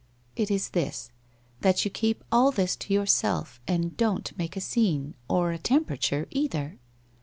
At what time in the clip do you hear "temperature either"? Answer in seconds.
5.59-6.79